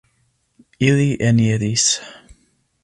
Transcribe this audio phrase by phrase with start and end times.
[0.89, 1.87] Ili eniris.